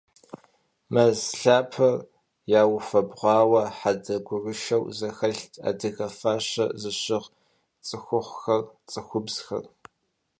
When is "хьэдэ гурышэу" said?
3.77-4.83